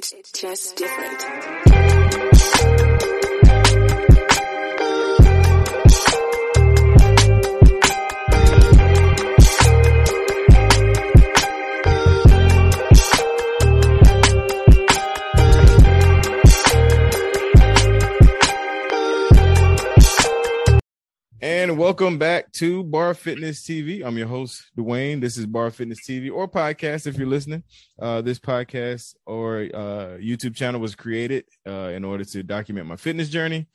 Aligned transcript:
It's 0.00 0.14
just 0.32 0.76
different. 0.76 2.77
Welcome 21.88 22.18
back 22.18 22.52
to 22.52 22.84
Bar 22.84 23.14
Fitness 23.14 23.62
TV. 23.62 24.04
I'm 24.04 24.18
your 24.18 24.26
host, 24.26 24.62
Dwayne. 24.76 25.22
This 25.22 25.38
is 25.38 25.46
Bar 25.46 25.70
Fitness 25.70 26.06
TV 26.06 26.30
or 26.30 26.46
podcast 26.46 27.06
if 27.06 27.16
you're 27.16 27.26
listening. 27.26 27.62
Uh, 27.98 28.20
this 28.20 28.38
podcast 28.38 29.14
or 29.24 29.60
uh, 29.72 30.18
YouTube 30.20 30.54
channel 30.54 30.82
was 30.82 30.94
created 30.94 31.46
uh, 31.66 31.88
in 31.94 32.04
order 32.04 32.24
to 32.24 32.42
document 32.42 32.86
my 32.88 32.96
fitness 32.96 33.30
journey. 33.30 33.68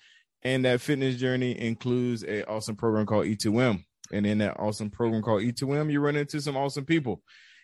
And 0.44 0.64
that 0.64 0.80
fitness 0.80 1.16
journey 1.16 1.60
includes 1.60 2.24
a 2.24 2.48
awesome 2.48 2.76
program 2.76 3.08
called 3.08 3.26
E2M. 3.26 3.84
And 4.12 4.28
in 4.28 4.38
that 4.38 4.60
awesome 4.60 4.92
program 4.92 5.24
called 5.24 5.42
E2M, 5.42 5.92
you 5.92 6.00
run 6.00 6.16
into 6.16 6.40
some 6.40 6.56
awesome 6.56 6.86
people. 6.86 7.20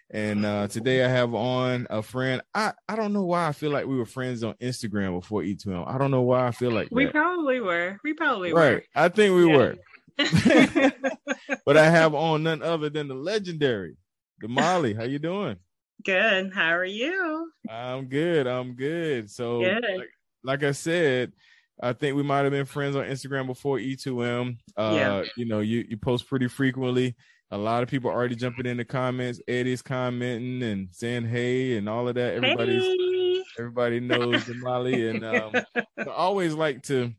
And 0.10 0.48
uh, 0.48 0.68
today 0.68 1.06
I 1.06 1.10
have 1.10 1.36
on 1.36 1.86
a 1.92 2.02
friend. 2.02 2.42
I, 2.56 2.74
I 2.88 2.96
don't 2.96 3.14
know 3.14 3.22
why 3.26 3.48
I 3.48 3.52
feel 3.52 3.70
like 3.70 3.86
we 3.86 3.98
were 4.00 4.06
friends 4.08 4.44
on 4.44 4.56
Instagram 4.56 5.20
before 5.20 5.44
E2M. 5.44 5.88
I 5.88 6.00
don't 6.00 6.10
know 6.10 6.24
why 6.24 6.48
I 6.48 6.52
feel 6.52 6.72
like 6.72 6.88
We 6.90 7.06
that. 7.06 7.14
probably 7.14 7.60
were. 7.60 8.00
We 8.04 8.16
probably 8.16 8.52
were. 8.52 8.60
Right. 8.60 8.84
I 8.96 9.10
think 9.10 9.36
we 9.36 9.46
Yeah. 9.48 9.56
were. 9.58 9.76
but 11.66 11.78
I 11.78 11.90
have 11.90 12.14
on 12.14 12.44
none 12.44 12.62
other 12.62 12.90
than 12.90 13.08
the 13.08 13.16
legendary, 13.16 13.96
the 14.42 14.48
Molly. 14.48 14.94
How 14.94 15.04
you 15.04 15.20
doing? 15.20 15.58
Good. 16.06 16.54
How 16.54 16.70
are 16.76 16.86
you? 16.86 17.52
I'm 17.70 18.06
good. 18.08 18.48
I'm 18.48 18.76
good. 18.76 19.30
So, 19.30 19.62
Good. 19.62 19.84
Like, 19.98 20.10
like 20.44 20.64
I 20.64 20.72
said, 20.72 21.34
I 21.82 21.94
think 21.94 22.16
we 22.16 22.24
might 22.24 22.40
have 22.44 22.52
been 22.52 22.66
friends 22.66 22.96
on 22.96 23.06
Instagram 23.06 23.48
before 23.48 23.78
E2M. 23.78 24.58
Uh, 24.78 24.94
Yeah. 24.96 25.24
you 25.36 25.46
know, 25.46 25.60
you 25.60 25.86
you 25.90 25.98
post 25.98 26.28
pretty 26.28 26.48
frequently. 26.48 27.16
A 27.52 27.58
lot 27.58 27.82
of 27.84 27.90
people 27.90 28.12
already 28.12 28.36
jumping 28.36 28.66
in 28.68 28.78
the 28.78 28.86
comments. 28.86 29.42
Eddie's 29.48 29.82
commenting 29.82 30.62
and 30.64 30.90
saying 30.92 31.26
hey 31.28 31.78
and 31.78 31.90
all 31.90 32.08
of 32.08 32.16
that. 32.16 32.36
Everybody's 32.36 32.84
Hey. 32.84 33.44
everybody 33.58 34.00
knows 34.00 34.46
the 34.46 34.54
Molly, 34.56 35.08
and 35.10 35.24
um, 35.26 35.52
I 35.98 36.04
always 36.12 36.54
like 36.54 36.84
to 36.84 37.12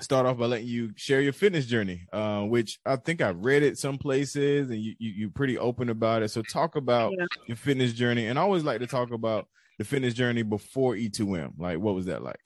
start 0.00 0.26
off 0.26 0.38
by 0.38 0.46
letting 0.46 0.66
you 0.66 0.92
share 0.96 1.20
your 1.20 1.32
fitness 1.32 1.66
journey, 1.66 2.06
uh, 2.12 2.42
which 2.42 2.78
I 2.86 2.96
think 2.96 3.20
I've 3.20 3.38
read 3.44 3.62
it 3.62 3.78
some 3.78 3.98
places, 3.98 4.70
and 4.70 4.80
you, 4.80 4.94
you 4.98 5.10
you're 5.10 5.30
pretty 5.30 5.58
open 5.58 5.88
about 5.88 6.22
it. 6.22 6.30
So 6.30 6.42
talk 6.42 6.76
about 6.76 7.12
Yeah. 7.18 7.26
your 7.46 7.56
fitness 7.56 7.92
journey, 7.92 8.26
and 8.26 8.38
I 8.38 8.42
always 8.42 8.64
like 8.64 8.80
to 8.80 8.86
talk 8.86 9.10
about 9.10 9.48
the 9.78 9.84
fitness 9.84 10.14
journey 10.14 10.42
before 10.42 10.94
E2M. 10.94 11.52
Like, 11.58 11.78
what 11.78 11.94
was 11.94 12.06
that 12.06 12.22
like? 12.22 12.40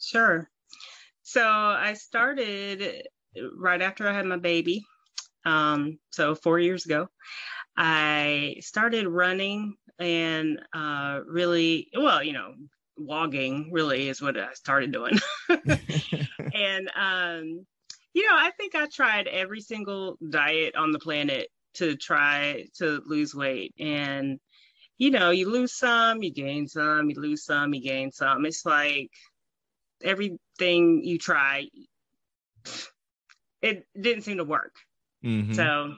Sure. 0.00 0.50
So 1.22 1.42
I 1.46 1.94
started 1.94 3.02
right 3.56 3.80
after 3.80 4.08
I 4.08 4.12
had 4.12 4.26
my 4.26 4.36
baby. 4.36 4.84
Um, 5.44 5.98
so 6.10 6.34
four 6.34 6.58
years 6.58 6.84
ago, 6.86 7.08
I 7.76 8.56
started 8.60 9.06
running 9.06 9.76
and 9.98 10.60
uh, 10.74 11.20
really, 11.26 11.88
well, 11.96 12.22
you 12.22 12.32
know, 12.32 12.54
logging 12.98 13.70
really 13.72 14.08
is 14.08 14.22
what 14.22 14.38
I 14.38 14.52
started 14.54 14.92
doing. 14.92 15.18
and 15.48 16.90
um, 16.96 17.66
you 18.12 18.26
know, 18.26 18.36
I 18.36 18.50
think 18.56 18.74
I 18.74 18.86
tried 18.86 19.26
every 19.26 19.60
single 19.60 20.16
diet 20.30 20.76
on 20.76 20.92
the 20.92 20.98
planet 20.98 21.48
to 21.74 21.96
try 21.96 22.66
to 22.78 23.02
lose 23.06 23.34
weight. 23.34 23.74
And 23.78 24.38
you 24.96 25.10
know, 25.10 25.30
you 25.30 25.50
lose 25.50 25.76
some, 25.76 26.22
you 26.22 26.32
gain 26.32 26.68
some, 26.68 27.10
you 27.10 27.20
lose 27.20 27.44
some, 27.44 27.74
you 27.74 27.82
gain 27.82 28.12
some. 28.12 28.46
It's 28.46 28.64
like 28.64 29.10
everything 30.02 31.02
you 31.02 31.18
try, 31.18 31.66
it 33.60 33.86
didn't 34.00 34.22
seem 34.22 34.36
to 34.36 34.44
work. 34.44 34.74
Mhm. 35.24 35.54
So, 35.56 35.94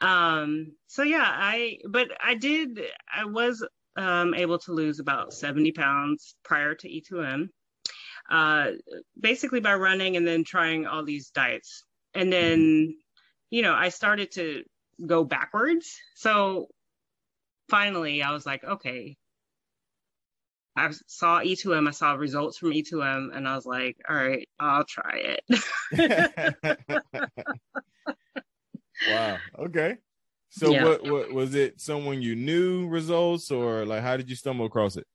um, 0.00 0.72
so 0.86 1.02
yeah, 1.02 1.26
I, 1.26 1.78
but 1.88 2.08
I 2.22 2.34
did, 2.36 2.80
I 3.12 3.24
was 3.24 3.66
um, 3.96 4.34
able 4.34 4.58
to 4.60 4.72
lose 4.72 5.00
about 5.00 5.32
70 5.32 5.72
pounds 5.72 6.34
prior 6.44 6.74
to 6.74 6.88
E2M, 6.88 7.48
uh, 8.30 8.70
basically 9.18 9.60
by 9.60 9.74
running 9.74 10.16
and 10.16 10.26
then 10.26 10.44
trying 10.44 10.86
all 10.86 11.04
these 11.04 11.30
diets. 11.30 11.84
And 12.14 12.32
then, 12.32 12.96
you 13.50 13.62
know, 13.62 13.74
I 13.74 13.88
started 13.88 14.32
to 14.32 14.62
go 15.04 15.24
backwards. 15.24 15.98
So 16.14 16.68
finally, 17.68 18.22
I 18.22 18.32
was 18.32 18.46
like, 18.46 18.64
okay. 18.64 19.16
I 20.76 20.92
saw 21.08 21.40
E2M, 21.40 21.88
I 21.88 21.90
saw 21.90 22.12
results 22.12 22.56
from 22.58 22.70
E2M, 22.70 23.36
and 23.36 23.46
I 23.46 23.56
was 23.56 23.66
like, 23.66 23.96
all 24.08 24.16
right, 24.16 24.48
I'll 24.58 24.84
try 24.84 25.36
it. 25.36 25.44
wow. 29.10 29.36
Okay. 29.58 29.96
So 30.50 30.72
Yeah. 30.72 30.84
what 30.84 31.04
what 31.04 31.32
was 31.32 31.54
it 31.54 31.80
someone 31.80 32.22
you 32.22 32.34
knew 32.34 32.88
results 32.88 33.50
or 33.50 33.86
like 33.86 34.02
how 34.02 34.16
did 34.16 34.28
you 34.28 34.36
stumble 34.36 34.66
across 34.66 34.96
it? 34.96 35.06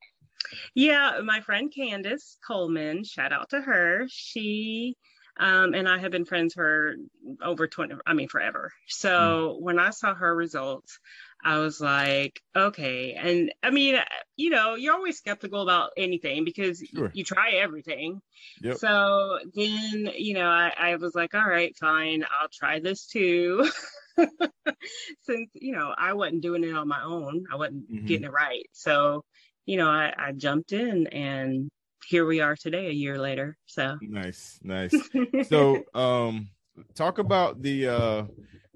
Yeah, 0.74 1.20
my 1.24 1.42
friend 1.42 1.72
Candace 1.74 2.38
Coleman, 2.46 3.04
shout 3.04 3.34
out 3.34 3.50
to 3.50 3.62
her. 3.62 4.06
She 4.10 4.96
um, 5.38 5.74
and 5.74 5.88
I 5.90 5.98
have 6.00 6.12
been 6.12 6.24
friends 6.24 6.54
for 6.54 6.96
over 7.44 7.68
20, 7.68 7.96
I 8.06 8.14
mean, 8.14 8.30
forever. 8.30 8.72
So 8.88 9.58
when 9.60 9.80
I 9.80 9.90
saw 9.90 10.14
her 10.16 10.34
results, 10.34 10.98
I 11.46 11.60
was 11.60 11.80
like, 11.80 12.42
okay. 12.56 13.14
And 13.14 13.54
I 13.64 13.70
mean, 13.70 13.98
you 14.36 14.50
know, 14.50 14.76
you're 14.76 14.96
always 14.96 15.18
skeptical 15.18 15.62
about 15.62 15.92
anything 15.96 16.44
because 16.44 16.82
Sure. 16.82 17.12
you 17.14 17.24
try 17.24 17.52
everything. 17.52 18.20
Yep. 18.62 18.78
So 18.78 19.40
then, 19.54 20.10
you 20.18 20.34
know, 20.34 20.48
I, 20.50 20.74
I 20.78 20.96
was 20.96 21.14
like, 21.16 21.36
all 21.36 21.48
right, 21.48 21.76
fine, 21.78 22.26
I'll 22.42 22.50
try 22.52 22.80
this 22.80 23.06
too. 23.06 23.70
Since, 25.22 25.52
you 25.54 25.74
know, 25.74 25.94
I 25.98 26.14
wasn't 26.14 26.42
doing 26.42 26.64
it 26.64 26.76
on 26.76 26.88
my 26.88 27.04
own, 27.04 27.46
I 27.52 27.56
wasn't 27.56 27.90
Mhm. 27.92 28.08
getting 28.08 28.26
it 28.26 28.32
right. 28.32 28.66
So, 28.74 29.24
you 29.66 29.78
know, 29.78 29.90
I, 29.90 30.14
I 30.18 30.32
jumped 30.32 30.74
in 30.74 31.08
and 31.08 31.70
here 32.08 32.26
we 32.26 32.42
are 32.42 32.56
today, 32.56 32.88
a 32.88 32.92
year 32.92 33.18
later. 33.18 33.58
So, 33.66 33.98
Nice, 34.02 34.60
nice. 34.64 34.96
so 35.50 35.84
um 35.94 36.50
talk 36.96 37.18
about 37.20 37.62
the 37.62 37.88
uh 37.88 38.24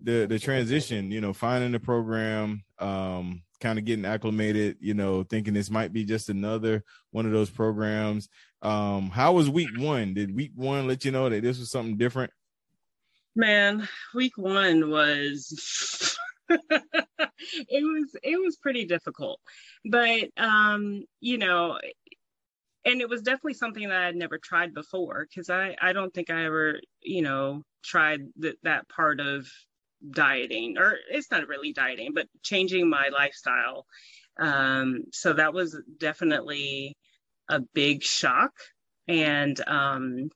the 0.04 0.26
the 0.26 0.40
transition 0.40 1.12
you 1.12 1.22
know 1.22 1.34
finding 1.34 1.72
the 1.72 1.80
program 1.80 2.64
um 2.80 3.42
kind 3.60 3.78
of 3.78 3.86
getting 3.86 4.06
acclimated 4.06 4.78
you 4.80 4.94
know 4.94 5.24
thinking 5.24 5.54
this 5.54 5.70
might 5.70 5.92
be 5.92 6.06
just 6.06 6.30
another 6.30 6.84
one 7.12 7.26
of 7.26 7.32
those 7.32 7.50
programs. 7.50 8.30
Um 8.62 9.10
how 9.10 9.34
was 9.34 9.50
week 9.50 9.78
one? 9.78 10.14
Did 10.14 10.36
week 10.36 10.52
one 10.56 10.88
let 10.88 11.06
you 11.06 11.12
know 11.12 11.30
that 11.30 11.44
this 11.44 11.60
was 11.60 11.72
something 11.72 11.98
different? 11.98 12.32
Man, 13.36 13.88
week 14.14 14.38
one 14.38 14.90
was 14.90 16.18
it 16.50 17.84
was 17.84 18.16
it 18.24 18.44
was 18.44 18.58
pretty 18.58 18.86
difficult. 18.86 19.40
But 19.86 20.30
um, 20.38 21.04
you 21.20 21.38
know, 21.38 21.80
and 22.86 23.02
it 23.02 23.10
was 23.10 23.22
definitely 23.22 23.54
something 23.54 23.88
that 23.88 24.02
I'd 24.02 24.16
never 24.16 24.38
tried 24.38 24.74
before 24.74 25.28
because 25.30 25.50
I 25.50 25.76
I 25.82 25.94
don't 25.94 26.14
think 26.14 26.30
I 26.30 26.46
ever, 26.46 26.80
you 27.02 27.22
know, 27.22 27.64
tried 27.84 28.22
that 28.38 28.58
that 28.64 28.90
part 28.90 29.20
of 29.20 29.48
dieting 30.12 30.78
or 30.78 30.98
it's 31.10 31.32
not 31.32 31.48
really 31.48 31.74
dieting, 31.74 32.14
but 32.14 32.28
changing 32.44 32.90
my 32.90 33.10
lifestyle. 33.10 33.86
Um, 34.40 35.04
so 35.12 35.34
that 35.34 35.54
was 35.54 35.78
definitely 35.98 36.96
a 37.50 37.60
big 37.60 38.04
shock. 38.04 38.52
And 39.08 39.60
um 39.68 40.30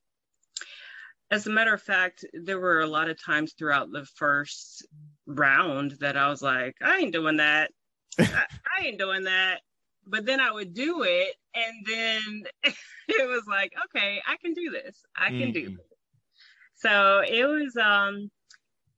as 1.31 1.47
a 1.47 1.49
matter 1.49 1.73
of 1.73 1.81
fact, 1.81 2.25
there 2.33 2.59
were 2.59 2.81
a 2.81 2.87
lot 2.87 3.09
of 3.09 3.23
times 3.23 3.53
throughout 3.57 3.91
the 3.91 4.05
first 4.15 4.85
round 5.25 5.91
that 5.99 6.15
I 6.15 6.27
was 6.29 6.41
like, 6.41 6.75
I 6.81 6.97
ain't 6.97 7.13
doing 7.13 7.37
that. 7.37 7.71
I, 8.19 8.45
I 8.79 8.85
ain't 8.85 8.99
doing 8.99 9.23
that. 9.23 9.61
But 10.05 10.25
then 10.25 10.39
I 10.39 10.51
would 10.51 10.73
do 10.73 11.03
it, 11.03 11.35
and 11.55 11.85
then 11.85 12.43
it 13.07 13.27
was 13.29 13.43
like, 13.47 13.73
okay, 13.85 14.21
I 14.27 14.35
can 14.37 14.53
do 14.53 14.69
this. 14.69 15.03
I 15.15 15.29
can 15.31 15.51
do 15.51 15.69
Mhm. 15.69 15.77
this. 15.77 15.85
So 16.75 17.21
it 17.25 17.45
was, 17.45 17.75
um, 17.77 18.29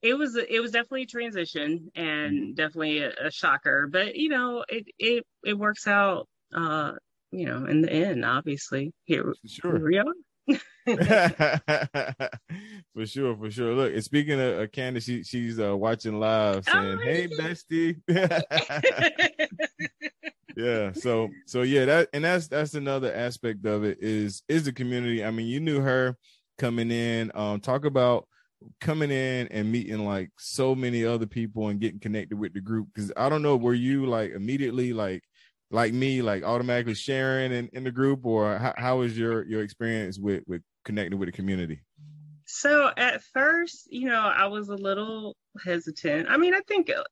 it 0.02 0.14
was, 0.14 0.36
it 0.36 0.62
was 0.62 0.72
definitely 0.72 1.04
a 1.04 1.08
transition 1.08 1.92
and 1.96 2.56
definitely 2.56 3.00
a, 3.00 3.12
a 3.26 3.32
shocker. 3.32 3.88
But 3.88 4.16
you 4.16 4.30
know, 4.30 4.64
it 4.70 4.86
it 5.00 5.26
it 5.44 5.58
works 5.58 5.88
out. 5.88 6.28
Uh, 6.54 6.94
you 7.32 7.46
know, 7.46 7.66
in 7.66 7.82
the 7.82 7.92
end, 7.92 8.24
obviously, 8.24 8.94
here, 9.04 9.24
for 9.24 9.34
here 9.44 9.60
sure 9.62 9.80
we 9.80 9.98
are. 9.98 10.06
for 12.94 13.06
sure 13.06 13.36
for 13.36 13.50
sure 13.50 13.74
look 13.74 13.92
and 13.92 14.04
speaking 14.04 14.40
of 14.40 14.60
uh, 14.60 14.68
candace 14.68 15.06
she, 15.06 15.24
she's 15.24 15.60
uh 15.60 15.76
watching 15.76 16.20
live 16.20 16.64
saying 16.66 17.00
Oh, 17.00 17.04
hey 17.04 17.28
bestie 17.28 18.00
yeah 20.56 20.92
so 20.92 21.30
so 21.48 21.64
yeah 21.64 21.86
that 21.86 22.10
and 22.14 22.24
that's 22.24 22.48
that's 22.48 22.76
another 22.76 23.12
aspect 23.12 23.66
of 23.66 23.84
it 23.84 23.98
is 24.02 24.44
is 24.48 24.66
the 24.66 24.72
community 24.72 25.26
i 25.26 25.32
mean 25.32 25.48
you 25.48 25.60
knew 25.60 25.82
her 25.82 26.16
coming 26.60 26.92
in 26.92 27.32
um 27.34 27.60
talk 27.60 27.86
about 27.86 28.28
coming 28.80 29.12
in 29.12 29.48
and 29.50 29.72
meeting 29.72 30.06
like 30.06 30.30
so 30.38 30.76
many 30.76 31.06
other 31.06 31.26
people 31.26 31.68
and 31.68 31.80
getting 31.80 32.00
connected 32.00 32.38
with 32.38 32.54
the 32.54 32.62
group 32.62 32.88
because 32.94 33.12
i 33.18 33.30
don't 33.30 33.42
know 33.42 33.56
were 33.56 33.74
you 33.74 34.06
like 34.06 34.32
immediately 34.32 34.94
like 34.94 35.24
like 35.72 35.94
me, 35.94 36.22
like 36.22 36.44
automatically 36.44 36.94
sharing 36.94 37.52
in, 37.52 37.70
in 37.74 37.84
the 37.84 37.92
group, 37.92 38.26
or 38.26 38.58
how, 38.58 38.74
how 38.78 38.98
was 39.00 39.18
your 39.18 39.46
your 39.46 39.62
experience 39.62 40.20
with 40.20 40.44
with 40.48 40.62
connecting 40.84 41.20
with 41.20 41.28
the 41.28 41.34
community? 41.34 41.82
So 42.46 42.92
at 42.96 43.24
first, 43.34 43.88
you 43.92 44.08
know, 44.08 44.20
I 44.22 44.48
was 44.48 44.70
a 44.70 44.76
little 44.76 45.36
hesitant. 45.64 46.28
I 46.30 46.38
mean, 46.38 46.54
I 46.54 46.62
think 46.68 46.92
uh, 46.92 47.04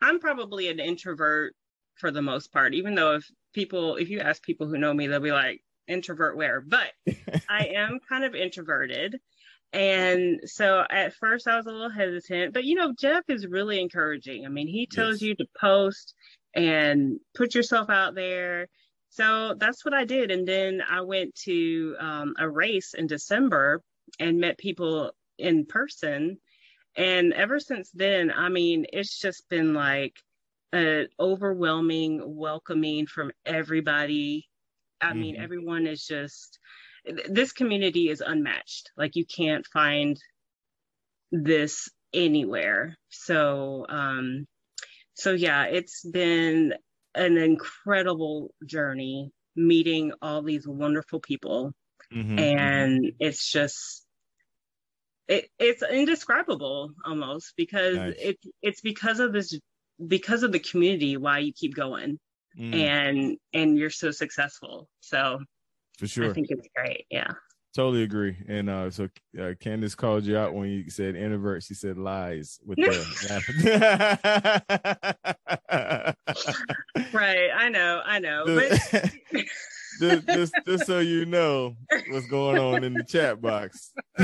I'm 0.00 0.18
probably 0.18 0.68
an 0.68 0.80
introvert 0.80 1.54
for 1.96 2.10
the 2.10 2.22
most 2.22 2.50
part, 2.52 2.74
even 2.74 2.94
though 2.94 3.16
if 3.16 3.30
people, 3.52 3.96
if 3.96 4.08
you 4.08 4.20
ask 4.20 4.42
people 4.42 4.66
who 4.66 4.78
know 4.78 4.94
me, 4.94 5.06
they'll 5.06 5.20
be 5.20 5.32
like, 5.32 5.60
introvert 5.88 6.36
where? 6.36 6.62
But 6.62 6.92
I 7.50 7.66
am 7.76 7.98
kind 8.08 8.24
of 8.24 8.34
introverted. 8.34 9.20
And 9.72 10.40
so 10.46 10.84
at 10.90 11.14
first 11.14 11.46
I 11.46 11.56
was 11.56 11.66
a 11.66 11.70
little 11.70 11.90
hesitant, 11.90 12.52
but 12.52 12.64
you 12.64 12.74
know, 12.74 12.92
Jeff 12.98 13.22
is 13.28 13.46
really 13.46 13.80
encouraging. 13.80 14.44
I 14.44 14.48
mean, 14.48 14.66
he 14.66 14.86
tells 14.86 15.20
yes. 15.20 15.22
you 15.22 15.34
to 15.36 15.46
post 15.60 16.14
and 16.54 17.20
put 17.36 17.54
yourself 17.54 17.88
out 17.88 18.14
there. 18.14 18.68
So 19.10 19.54
that's 19.58 19.84
what 19.84 19.94
I 19.94 20.04
did. 20.04 20.30
And 20.30 20.46
then 20.46 20.82
I 20.88 21.02
went 21.02 21.34
to 21.44 21.96
um, 22.00 22.34
a 22.38 22.48
race 22.48 22.94
in 22.94 23.06
December 23.06 23.82
and 24.18 24.40
met 24.40 24.58
people 24.58 25.12
in 25.38 25.66
person. 25.66 26.38
And 26.96 27.32
ever 27.32 27.60
since 27.60 27.90
then, 27.92 28.32
I 28.32 28.48
mean, 28.48 28.86
it's 28.92 29.20
just 29.20 29.48
been 29.48 29.74
like 29.74 30.16
an 30.72 31.08
overwhelming 31.18 32.20
welcoming 32.24 33.06
from 33.06 33.30
everybody. 33.46 34.48
I 35.00 35.10
mm-hmm. 35.10 35.20
mean, 35.20 35.36
everyone 35.36 35.86
is 35.86 36.04
just, 36.04 36.58
this 37.28 37.52
community 37.52 38.08
is 38.08 38.20
unmatched. 38.20 38.90
Like, 38.96 39.16
you 39.16 39.24
can't 39.24 39.66
find 39.66 40.18
this 41.32 41.88
anywhere. 42.12 42.96
So, 43.08 43.86
um, 43.88 44.46
so 45.14 45.32
yeah, 45.32 45.64
it's 45.64 46.04
been 46.04 46.74
an 47.14 47.36
incredible 47.36 48.54
journey 48.64 49.30
meeting 49.56 50.12
all 50.22 50.42
these 50.42 50.66
wonderful 50.66 51.20
people. 51.20 51.72
Mm-hmm. 52.12 52.38
And 52.38 53.12
it's 53.20 53.50
just 53.50 54.04
it, 55.30 55.48
it's 55.60 55.82
indescribable 55.82 56.90
almost 57.06 57.54
because 57.56 57.96
nice. 57.96 58.14
it 58.18 58.38
it's 58.62 58.80
because 58.80 59.20
of 59.20 59.32
this 59.32 59.56
because 60.04 60.42
of 60.42 60.50
the 60.50 60.58
community 60.58 61.16
why 61.16 61.38
you 61.38 61.52
keep 61.52 61.74
going 61.74 62.18
mm. 62.58 62.74
and 62.74 63.36
and 63.54 63.78
you're 63.78 63.90
so 63.90 64.10
successful 64.10 64.88
so 64.98 65.38
for 66.00 66.08
sure. 66.08 66.30
i 66.30 66.32
think 66.32 66.48
it's 66.50 66.66
great 66.74 67.06
yeah. 67.10 67.30
Totally 67.74 68.02
agree. 68.02 68.36
And 68.48 68.68
uh 68.68 68.90
so 68.90 69.08
uh, 69.40 69.52
candace 69.60 69.94
called 69.94 70.24
you 70.24 70.36
out 70.36 70.54
when 70.54 70.68
you 70.70 70.90
said 70.90 71.14
introvert. 71.14 71.62
She 71.62 71.74
said 71.74 71.98
lies 71.98 72.58
with 72.64 72.78
the 72.78 72.96
right. 77.12 77.50
I 77.56 77.68
know. 77.68 78.02
I 78.04 78.18
know. 78.18 78.42
But 78.44 78.70
just, 80.00 80.26
just, 80.26 80.52
just 80.66 80.86
so 80.86 80.98
you 80.98 81.26
know 81.26 81.76
what's 82.08 82.26
going 82.26 82.58
on 82.58 82.82
in 82.82 82.92
the 82.92 83.04
chat 83.04 83.40
box. 83.40 83.92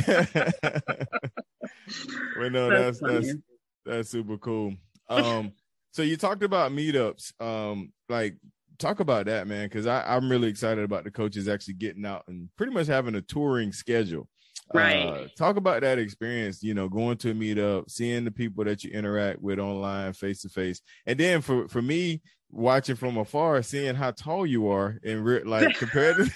we 2.41 2.49
know 2.51 2.69
that's 2.69 2.99
that's, 2.99 3.27
that's 3.27 3.39
that's 3.85 4.11
super 4.11 4.39
cool. 4.39 4.75
Um, 5.09 5.53
so 5.93 6.03
you 6.03 6.17
talked 6.17 6.43
about 6.43 6.73
meetups. 6.73 7.41
Um, 7.41 7.93
like 8.09 8.39
talk 8.79 9.01
about 9.01 9.27
that, 9.27 9.47
man, 9.47 9.69
because 9.69 9.87
I'm 9.87 10.31
really 10.31 10.49
excited 10.49 10.85
about 10.85 11.05
the 11.05 11.11
coaches 11.11 11.49
actually 11.49 11.75
getting 11.75 12.05
out 12.05 12.25
and 12.29 12.49
pretty 12.57 12.73
much 12.73 12.87
having 12.87 13.15
a 13.15 13.23
touring 13.23 13.73
schedule. 13.73 14.29
Right. 14.75 15.07
Uh, 15.07 15.29
talk 15.39 15.57
about 15.57 15.83
that 15.83 15.99
experience, 15.99 16.63
you 16.63 16.75
know, 16.75 16.89
going 16.89 17.19
to 17.19 17.31
a 17.31 17.35
meetup, 17.35 17.91
seeing 17.91 18.25
the 18.25 18.31
people 18.31 18.65
that 18.65 18.83
you 18.83 18.91
interact 18.91 19.41
with 19.41 19.59
online, 19.59 20.13
face 20.13 20.43
to 20.43 20.49
face. 20.49 20.81
And 21.07 21.19
then 21.19 21.41
for 21.41 21.69
for 21.69 21.81
me, 21.81 22.21
watching 22.51 22.97
from 22.97 23.17
afar, 23.17 23.63
seeing 23.63 23.95
how 23.95 24.11
tall 24.11 24.47
you 24.47 24.69
are 24.69 24.99
and 25.05 25.25
re- 25.25 25.45
like 25.45 25.77
compared 25.79 26.17
to. 26.17 26.25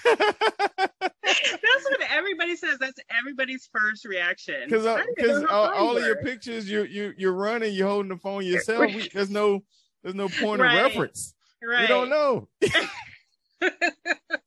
That's 1.00 1.84
what 1.90 2.00
everybody 2.10 2.56
says. 2.56 2.78
That's 2.78 2.98
everybody's 3.18 3.68
first 3.72 4.04
reaction. 4.04 4.62
Because 4.66 5.02
because 5.16 5.42
uh, 5.42 5.46
all, 5.46 5.68
all 5.70 5.96
of 5.96 6.04
your 6.04 6.22
pictures, 6.22 6.68
you 6.70 6.84
you 6.84 7.12
you're 7.16 7.32
running, 7.32 7.74
you're 7.74 7.88
holding 7.88 8.10
the 8.10 8.16
phone 8.16 8.44
yourself. 8.46 8.94
We, 8.94 9.08
there's 9.12 9.30
no 9.30 9.62
there's 10.02 10.14
no 10.14 10.28
point 10.28 10.60
right. 10.60 10.76
of 10.78 10.82
reference. 10.84 11.34
Right. 11.62 11.82
We 11.82 11.86
don't 11.86 12.08
know. 12.08 12.48
as 12.62 13.70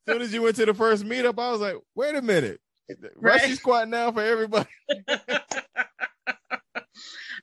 soon 0.08 0.22
as 0.22 0.34
you 0.34 0.42
went 0.42 0.56
to 0.58 0.66
the 0.66 0.74
first 0.74 1.06
meetup, 1.06 1.40
I 1.40 1.52
was 1.52 1.62
like, 1.62 1.76
wait 1.96 2.16
a 2.16 2.22
minute. 2.22 2.60
Right. 2.90 3.42
Rushy 3.42 3.56
squat 3.56 3.88
now 3.88 4.12
for 4.12 4.22
everybody. 4.22 4.70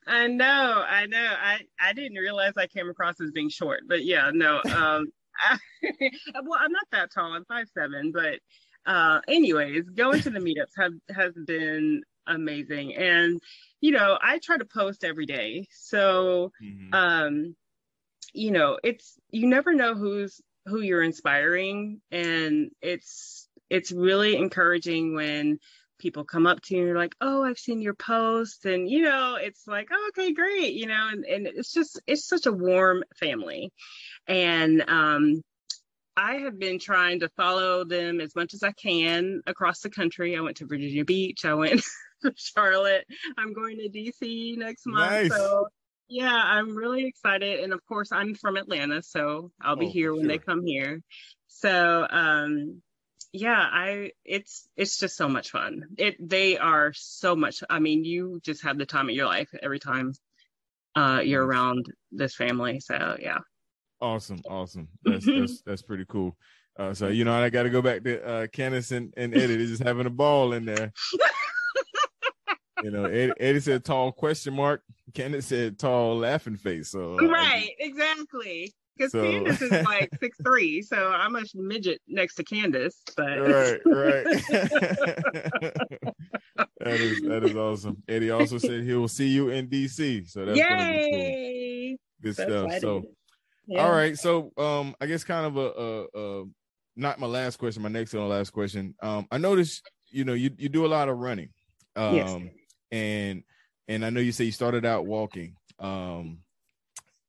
I 0.06 0.26
know, 0.26 0.84
I 0.88 1.06
know. 1.06 1.34
I 1.40 1.60
I 1.80 1.92
didn't 1.92 2.18
realize 2.18 2.54
I 2.56 2.66
came 2.66 2.88
across 2.88 3.20
as 3.20 3.30
being 3.30 3.48
short, 3.48 3.82
but 3.86 4.04
yeah, 4.04 4.30
no. 4.34 4.56
Um, 4.56 5.12
I, 5.42 5.58
well, 6.42 6.58
I'm 6.60 6.72
not 6.72 6.86
that 6.92 7.12
tall. 7.12 7.32
I'm 7.32 7.44
five 7.44 7.68
seven, 7.72 8.12
but 8.12 8.40
uh, 8.86 9.20
anyways, 9.28 9.84
going 9.90 10.20
to 10.22 10.30
the 10.30 10.40
meetups 10.40 10.72
have 10.76 10.92
has 11.14 11.32
been 11.46 12.02
amazing, 12.26 12.94
and 12.96 13.40
you 13.80 13.92
know, 13.92 14.18
I 14.20 14.38
try 14.38 14.58
to 14.58 14.64
post 14.64 15.04
every 15.04 15.26
day, 15.26 15.68
so 15.70 16.52
mm-hmm. 16.62 16.92
um, 16.92 17.56
you 18.32 18.50
know, 18.50 18.78
it's 18.82 19.18
you 19.30 19.46
never 19.46 19.74
know 19.74 19.94
who's 19.94 20.40
who 20.66 20.80
you're 20.80 21.02
inspiring, 21.02 22.00
and 22.10 22.70
it's 22.82 23.48
it's 23.68 23.92
really 23.92 24.36
encouraging 24.36 25.14
when 25.14 25.58
people 26.00 26.24
come 26.24 26.46
up 26.46 26.60
to 26.62 26.74
you 26.74 26.80
and 26.80 26.88
you're 26.88 26.98
like, 26.98 27.14
oh, 27.20 27.44
I've 27.44 27.58
seen 27.58 27.80
your 27.80 27.94
post. 27.94 28.64
And, 28.64 28.90
you 28.90 29.02
know, 29.02 29.36
it's 29.40 29.66
like, 29.66 29.88
oh, 29.92 30.10
okay, 30.10 30.32
great. 30.32 30.72
You 30.72 30.86
know, 30.86 31.08
and, 31.12 31.24
and 31.24 31.46
it's 31.46 31.72
just, 31.72 32.00
it's 32.06 32.26
such 32.26 32.46
a 32.46 32.52
warm 32.52 33.04
family. 33.18 33.72
And 34.26 34.82
um, 34.88 35.42
I 36.16 36.36
have 36.36 36.58
been 36.58 36.78
trying 36.78 37.20
to 37.20 37.28
follow 37.36 37.84
them 37.84 38.20
as 38.20 38.34
much 38.34 38.54
as 38.54 38.62
I 38.62 38.72
can 38.72 39.42
across 39.46 39.80
the 39.80 39.90
country. 39.90 40.36
I 40.36 40.40
went 40.40 40.56
to 40.58 40.66
Virginia 40.66 41.04
Beach. 41.04 41.44
I 41.44 41.54
went 41.54 41.82
to 42.22 42.32
Charlotte. 42.34 43.06
I'm 43.38 43.52
going 43.52 43.78
to 43.78 43.88
DC 43.88 44.56
next 44.56 44.86
month. 44.86 45.10
Nice. 45.10 45.30
So 45.30 45.68
yeah, 46.10 46.42
I'm 46.44 46.76
really 46.76 47.06
excited. 47.06 47.60
And 47.60 47.72
of 47.72 47.84
course, 47.86 48.12
I'm 48.12 48.34
from 48.34 48.56
Atlanta, 48.56 49.02
so 49.02 49.50
I'll 49.62 49.76
be 49.76 49.86
oh, 49.86 49.90
here 49.90 50.12
when 50.12 50.22
sure. 50.22 50.28
they 50.28 50.38
come 50.38 50.66
here. 50.66 51.00
So 51.48 52.06
um, 52.10 52.82
yeah 53.32 53.68
i 53.72 54.10
it's 54.24 54.68
it's 54.76 54.98
just 54.98 55.16
so 55.16 55.28
much 55.28 55.50
fun. 55.50 55.84
It 55.96 56.16
they 56.20 56.58
are 56.58 56.92
so 56.94 57.36
much 57.36 57.62
i 57.70 57.78
mean 57.78 58.04
you 58.04 58.40
just 58.42 58.64
have 58.64 58.78
the 58.78 58.86
time 58.86 59.08
of 59.08 59.14
your 59.14 59.26
life 59.26 59.48
every 59.62 59.78
time 59.78 60.12
uh 60.96 61.20
you're 61.24 61.44
around 61.44 61.86
this 62.10 62.34
family 62.34 62.80
so 62.80 63.16
yeah. 63.20 63.38
Awesome 64.00 64.40
awesome. 64.48 64.88
That's 65.04 65.26
that's 65.38 65.62
that's 65.62 65.82
pretty 65.82 66.06
cool. 66.08 66.36
Uh 66.78 66.94
so 66.94 67.08
you 67.08 67.24
know 67.24 67.32
i 67.32 67.50
gotta 67.50 67.70
go 67.70 67.82
back 67.82 68.02
to 68.04 68.24
uh 68.24 68.46
Candace 68.48 68.90
and, 68.90 69.14
and 69.16 69.34
eddie. 69.34 69.56
They're 69.56 69.66
just 69.66 69.82
having 69.82 70.06
a 70.06 70.10
ball 70.10 70.52
in 70.52 70.64
there. 70.64 70.92
You 72.82 72.90
know 72.90 73.04
eddie, 73.04 73.34
eddie, 73.38 73.60
said 73.60 73.84
tall 73.84 74.10
question 74.10 74.54
mark 74.54 74.82
Candace 75.14 75.46
said 75.46 75.78
tall 75.78 76.18
laughing 76.18 76.56
face 76.56 76.90
so 76.90 77.18
uh, 77.18 77.26
right 77.28 77.70
exactly 77.78 78.72
because 79.00 79.12
so. 79.12 79.22
Candace 79.22 79.62
is 79.62 79.70
like 79.70 80.10
six 80.20 80.36
three, 80.44 80.82
so 80.82 81.10
I'm 81.10 81.34
a 81.36 81.42
midget 81.54 82.00
next 82.06 82.34
to 82.36 82.44
Candace. 82.44 83.00
But 83.16 83.40
right, 83.40 83.80
right. 83.86 84.24
that 86.80 87.00
is 87.00 87.22
that 87.22 87.44
is 87.44 87.56
awesome. 87.56 88.02
Eddie 88.08 88.30
also 88.30 88.58
said 88.58 88.82
he 88.82 88.92
will 88.92 89.08
see 89.08 89.28
you 89.28 89.48
in 89.48 89.68
DC, 89.68 90.28
so 90.28 90.44
that's 90.44 90.58
Yay! 90.58 91.96
Cool. 91.96 91.98
Good 92.22 92.36
so 92.36 92.68
stuff. 92.68 92.80
So, 92.80 93.02
yeah. 93.66 93.82
all 93.82 93.92
right. 93.92 94.18
So, 94.18 94.52
um, 94.58 94.94
I 95.00 95.06
guess 95.06 95.24
kind 95.24 95.46
of 95.46 95.56
a, 95.56 95.70
a, 95.70 96.40
a 96.40 96.44
not 96.96 97.18
my 97.18 97.26
last 97.26 97.56
question, 97.56 97.82
my 97.82 97.88
next 97.88 98.12
and 98.12 98.28
last 98.28 98.50
question. 98.50 98.94
Um, 99.02 99.26
I 99.30 99.38
noticed 99.38 99.88
you 100.08 100.24
know 100.24 100.34
you 100.34 100.50
you 100.58 100.68
do 100.68 100.84
a 100.84 100.88
lot 100.88 101.08
of 101.08 101.16
running, 101.16 101.48
um, 101.96 102.14
yes. 102.14 102.38
and 102.92 103.42
and 103.90 104.06
I 104.06 104.10
know 104.10 104.20
you 104.20 104.30
say 104.30 104.44
you 104.44 104.52
started 104.52 104.86
out 104.86 105.04
walking. 105.04 105.56
Um, 105.80 106.38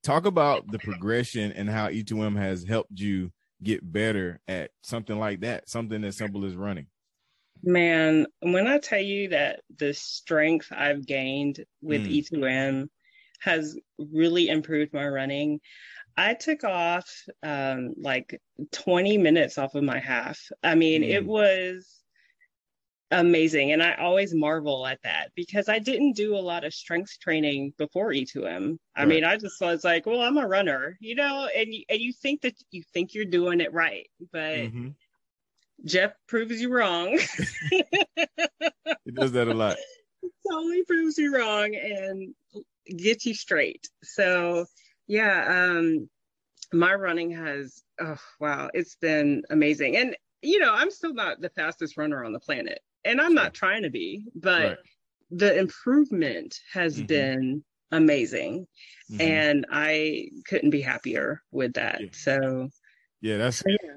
talk 0.03 0.25
about 0.25 0.72
the 0.72 0.77
progression 0.77 1.51
and 1.51 1.68
how 1.68 1.89
E2M 1.89 2.38
has 2.38 2.63
helped 2.63 3.00
you 3.00 3.32
get 3.63 3.91
better 3.91 4.39
at 4.48 4.70
something 4.84 5.18
like 5.18 5.39
that, 5.41 5.68
something 5.68 6.03
as 6.03 6.18
simple 6.18 6.46
as 6.46 6.56
running. 6.56 6.86
Man, 7.63 8.27
when 8.41 8.68
I 8.68 8.77
tell 8.77 9.01
you 9.01 9.30
that 9.30 9.62
the 9.75 9.94
strength 9.94 10.68
I've 10.72 11.06
gained 11.06 11.65
with 11.82 12.06
mm. 12.06 12.24
E2M 12.24 12.89
has 13.39 13.75
really 13.98 14.48
improved 14.48 14.94
my 14.94 15.08
running, 15.08 15.62
I 16.15 16.36
took 16.36 16.63
off 16.63 17.10
um, 17.41 17.96
like 17.98 18.39
20 18.72 19.18
minutes 19.18 19.58
off 19.58 19.74
of 19.74 19.84
my 19.84 20.00
half. 20.00 20.39
I 20.62 20.75
mean, 20.75 21.01
mm. 21.01 21.10
it 21.10 21.25
was 21.25 22.00
amazing. 23.12 23.72
And 23.72 23.84
I 23.84 23.94
always 23.96 24.34
marvel 24.34 24.86
at 24.88 25.01
that 25.03 25.30
because 25.36 25.70
I 25.70 25.80
didn't 25.80 26.13
do 26.13 26.36
a 26.36 26.39
lot 26.39 26.63
of 26.63 26.74
strength 26.74 27.20
training 27.20 27.74
before 27.77 28.10
E2M. 28.10 28.77
I 28.96 29.00
right. 29.01 29.08
mean, 29.08 29.24
I 29.24 29.38
just 29.38 29.60
was 29.62 29.84
like, 29.84 30.06
well, 30.06 30.22
I'm 30.22 30.38
a 30.38 30.48
runner, 30.48 30.98
you 31.00 31.15
know, 31.15 31.48
and 31.56 31.74
you, 31.74 31.84
and 31.89 32.00
you 32.00 32.13
think 32.13 32.41
that 32.41 32.56
you 32.72 32.84
think 32.94 33.13
you're 33.13 33.25
doing 33.25 33.62
it 33.62 33.74
right, 33.74 34.10
but 34.32 34.58
mm-hmm. 34.58 34.89
Jeff 35.86 36.13
proves 36.27 36.62
you 36.62 36.72
wrong. 36.74 37.20
he 37.70 39.12
does 39.13 39.34
that 39.34 39.48
a 39.48 39.53
lot. 39.53 39.77
Totally 40.50 40.84
proves 40.84 41.18
you 41.18 41.36
wrong 41.36 41.75
and 41.75 42.34
gets 42.98 43.25
you 43.25 43.34
straight. 43.34 43.88
So, 44.03 44.65
yeah, 45.08 45.70
um, 45.74 46.10
my 46.74 46.94
running 46.94 47.32
has 47.32 47.84
oh 48.00 48.18
wow 48.39 48.70
it's 48.74 48.96
been 48.96 49.44
amazing 49.50 49.98
and 49.98 50.15
you 50.41 50.60
know 50.60 50.74
i'm 50.74 50.89
still 50.89 51.13
not 51.13 51.41
the 51.41 51.50
fastest 51.50 51.98
runner 51.98 52.24
on 52.24 52.32
the 52.32 52.39
planet 52.39 52.80
and 53.05 53.22
i'm 53.22 53.34
not 53.34 53.53
trying 53.53 53.84
to 53.84 53.89
be 53.89 54.25
but 54.36 54.62
right. 54.62 54.77
the 55.31 55.58
improvement 55.58 56.60
has 56.74 56.98
mm-hmm. 56.98 57.05
been 57.05 57.63
amazing 57.91 58.65
mm-hmm. 59.12 59.22
and 59.22 59.65
i 59.72 60.27
couldn't 60.48 60.70
be 60.70 60.81
happier 60.81 61.41
with 61.51 61.74
that 61.74 62.01
yeah. 62.01 62.08
so 62.12 62.70
yeah 63.22 63.38
that's 63.38 63.58
so, 63.58 63.65
yeah. 63.70 63.93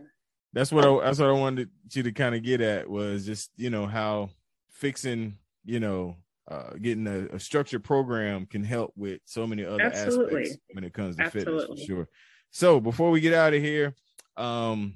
that's 0.52 0.72
what 0.72 0.84
I, 0.84 1.04
that's 1.04 1.18
what 1.18 1.28
i 1.28 1.32
wanted 1.32 1.70
you 1.92 2.02
to 2.02 2.12
kind 2.12 2.34
of 2.34 2.42
get 2.42 2.60
at 2.60 2.88
was 2.88 3.24
just 3.24 3.50
you 3.56 3.70
know 3.70 3.86
how 3.86 4.30
fixing 4.70 5.36
you 5.64 5.80
know 5.80 6.16
uh, 6.46 6.74
getting 6.78 7.06
a, 7.06 7.36
a, 7.36 7.40
structured 7.40 7.82
program 7.82 8.44
can 8.44 8.62
help 8.62 8.92
with 8.96 9.18
so 9.24 9.46
many 9.46 9.64
other 9.64 9.80
Absolutely. 9.80 10.42
aspects 10.42 10.62
when 10.72 10.84
it 10.84 10.92
comes 10.92 11.16
to 11.16 11.22
Absolutely. 11.22 11.60
fitness 11.60 11.80
for 11.80 11.86
sure 11.86 12.08
so 12.54 12.78
before 12.78 13.10
we 13.10 13.20
get 13.20 13.34
out 13.34 13.52
of 13.52 13.60
here, 13.60 13.96
um, 14.36 14.94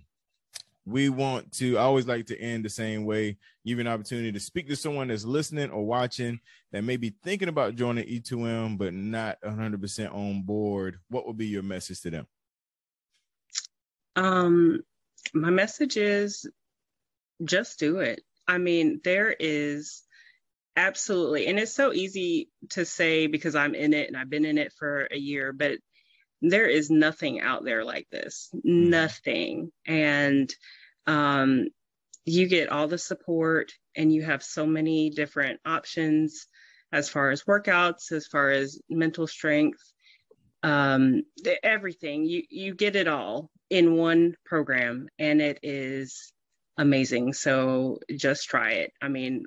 we 0.88 1.10
want 1.10 1.52
to 1.52 1.76
I 1.76 1.82
always 1.82 2.06
like 2.06 2.26
to 2.26 2.40
end 2.40 2.64
the 2.64 2.70
same 2.70 3.04
way. 3.04 3.36
Give 3.66 3.78
you 3.78 3.80
an 3.80 3.88
opportunity 3.88 4.32
to 4.32 4.40
speak 4.40 4.68
to 4.68 4.76
someone 4.76 5.08
that's 5.08 5.24
listening 5.24 5.70
or 5.70 5.84
watching 5.84 6.40
that 6.72 6.82
may 6.82 6.96
be 6.96 7.14
thinking 7.22 7.48
about 7.48 7.76
joining 7.76 8.06
E2M 8.06 8.78
but 8.78 8.94
not 8.94 9.38
100% 9.44 10.14
on 10.14 10.42
board. 10.42 10.98
What 11.10 11.26
would 11.26 11.36
be 11.36 11.46
your 11.46 11.62
message 11.62 12.00
to 12.02 12.10
them? 12.10 12.26
Um, 14.16 14.80
my 15.34 15.50
message 15.50 15.96
is 15.96 16.46
just 17.44 17.78
do 17.78 17.98
it. 17.98 18.22
I 18.46 18.58
mean, 18.58 19.00
there 19.04 19.30
is 19.38 20.02
absolutely, 20.74 21.46
and 21.48 21.58
it's 21.58 21.74
so 21.74 21.92
easy 21.92 22.48
to 22.70 22.84
say 22.84 23.26
because 23.26 23.54
I'm 23.54 23.74
in 23.74 23.92
it 23.92 24.08
and 24.08 24.16
I've 24.16 24.30
been 24.30 24.46
in 24.46 24.56
it 24.56 24.72
for 24.72 25.06
a 25.10 25.18
year, 25.18 25.52
but 25.52 25.78
there 26.40 26.66
is 26.66 26.90
nothing 26.90 27.40
out 27.40 27.64
there 27.64 27.84
like 27.84 28.08
this. 28.10 28.50
Mm-hmm. 28.54 28.90
nothing. 28.90 29.72
And 29.86 30.54
um, 31.06 31.68
you 32.24 32.46
get 32.48 32.68
all 32.68 32.88
the 32.88 32.98
support 32.98 33.72
and 33.96 34.12
you 34.12 34.22
have 34.22 34.42
so 34.42 34.66
many 34.66 35.10
different 35.10 35.60
options 35.64 36.46
as 36.92 37.08
far 37.08 37.30
as 37.30 37.42
workouts 37.44 38.12
as 38.12 38.26
far 38.26 38.50
as 38.50 38.80
mental 38.88 39.26
strength 39.26 39.80
um, 40.62 41.22
everything. 41.62 42.24
You 42.24 42.42
you 42.50 42.74
get 42.74 42.96
it 42.96 43.08
all 43.08 43.50
in 43.70 43.94
one 43.94 44.34
program 44.44 45.08
and 45.18 45.40
it 45.40 45.60
is 45.62 46.32
amazing. 46.76 47.32
So 47.32 47.98
just 48.16 48.48
try 48.48 48.72
it. 48.72 48.92
I 49.00 49.08
mean 49.08 49.44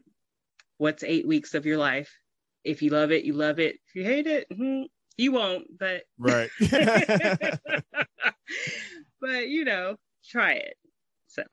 what's 0.78 1.04
eight 1.04 1.28
weeks 1.28 1.54
of 1.54 1.66
your 1.66 1.78
life? 1.78 2.12
If 2.64 2.82
you 2.82 2.92
love 2.92 3.12
it 3.12 3.26
you 3.26 3.34
love 3.34 3.60
it. 3.60 3.76
If 3.88 3.96
you 3.96 4.04
hate 4.04 4.28
it 4.28 4.48
hmm, 4.56 4.84
you 5.18 5.32
won't, 5.32 5.66
but 5.78 6.04
right. 6.18 6.50
but 9.22 9.48
you 9.48 9.66
know, 9.66 9.96
try 10.30 10.54
it. 10.54 10.76
So 11.28 11.44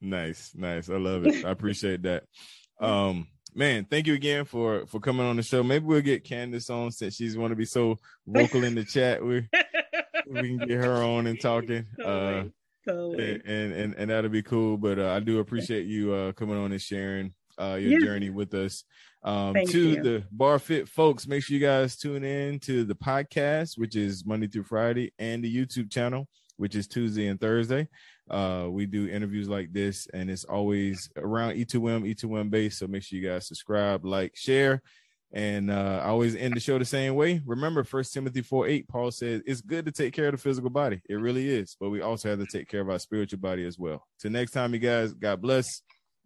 nice, 0.00 0.52
nice. 0.54 0.88
I 0.88 0.96
love 0.96 1.26
it. 1.26 1.44
I 1.44 1.50
appreciate 1.50 2.02
that. 2.02 2.24
Um, 2.80 3.28
man, 3.54 3.86
thank 3.90 4.06
you 4.06 4.14
again 4.14 4.44
for 4.44 4.86
for 4.86 5.00
coming 5.00 5.26
on 5.26 5.36
the 5.36 5.42
show. 5.42 5.62
Maybe 5.62 5.84
we'll 5.84 6.00
get 6.00 6.24
Candace 6.24 6.70
on 6.70 6.90
since 6.92 7.16
she's 7.16 7.36
want 7.36 7.52
to 7.52 7.56
be 7.56 7.64
so 7.64 7.98
vocal 8.26 8.64
in 8.64 8.74
the 8.74 8.84
chat. 8.84 9.24
We 9.24 9.48
we 10.26 10.56
can 10.56 10.58
get 10.58 10.84
her 10.84 11.02
on 11.02 11.26
and 11.26 11.40
talking. 11.40 11.86
Totally. 11.98 12.38
Uh, 12.38 12.44
totally. 12.88 13.42
And, 13.44 13.72
and 13.72 13.94
and 13.94 14.10
that'll 14.10 14.30
be 14.30 14.42
cool. 14.42 14.76
But 14.76 14.98
uh, 14.98 15.10
I 15.10 15.20
do 15.20 15.38
appreciate 15.38 15.86
you 15.86 16.12
uh, 16.12 16.32
coming 16.32 16.58
on 16.58 16.72
and 16.72 16.82
sharing 16.82 17.32
uh, 17.62 17.74
your 17.76 18.00
yeah. 18.00 18.06
journey 18.06 18.30
with 18.30 18.54
us. 18.54 18.84
Um, 19.24 19.54
to 19.54 19.78
you. 19.78 20.02
the 20.02 20.24
Bar 20.32 20.58
Fit 20.58 20.88
folks, 20.88 21.28
make 21.28 21.44
sure 21.44 21.54
you 21.54 21.60
guys 21.60 21.96
tune 21.96 22.24
in 22.24 22.58
to 22.60 22.84
the 22.84 22.94
podcast, 22.94 23.78
which 23.78 23.94
is 23.94 24.26
Monday 24.26 24.48
through 24.48 24.64
Friday, 24.64 25.12
and 25.18 25.44
the 25.44 25.54
YouTube 25.54 25.92
channel, 25.92 26.26
which 26.56 26.74
is 26.74 26.88
Tuesday 26.88 27.28
and 27.28 27.40
Thursday. 27.40 27.88
Uh, 28.28 28.66
we 28.68 28.86
do 28.86 29.08
interviews 29.08 29.48
like 29.48 29.72
this, 29.72 30.08
and 30.12 30.28
it's 30.28 30.44
always 30.44 31.08
around 31.16 31.54
E2M, 31.54 32.14
E2M 32.14 32.50
base. 32.50 32.78
So 32.78 32.88
make 32.88 33.04
sure 33.04 33.18
you 33.18 33.28
guys 33.28 33.46
subscribe, 33.46 34.04
like, 34.04 34.32
share. 34.34 34.82
And 35.34 35.70
uh, 35.70 36.00
I 36.02 36.08
always 36.08 36.36
end 36.36 36.54
the 36.54 36.60
show 36.60 36.78
the 36.78 36.84
same 36.84 37.14
way. 37.14 37.40
Remember, 37.46 37.84
First 37.84 38.12
Timothy 38.12 38.42
4 38.42 38.66
8, 38.66 38.88
Paul 38.88 39.10
says 39.10 39.40
it's 39.46 39.62
good 39.62 39.86
to 39.86 39.92
take 39.92 40.12
care 40.12 40.26
of 40.26 40.32
the 40.32 40.38
physical 40.38 40.68
body. 40.68 41.00
It 41.08 41.14
really 41.14 41.48
is. 41.48 41.76
But 41.80 41.88
we 41.90 42.02
also 42.02 42.28
have 42.28 42.38
to 42.38 42.46
take 42.46 42.68
care 42.68 42.82
of 42.82 42.90
our 42.90 42.98
spiritual 42.98 43.38
body 43.38 43.64
as 43.64 43.78
well. 43.78 44.06
Till 44.20 44.30
next 44.30 44.52
time, 44.52 44.74
you 44.74 44.80
guys, 44.80 45.14
God 45.14 45.40
bless. 45.40 45.80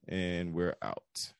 And 0.08 0.54
we're 0.54 0.76
out. 0.82 1.32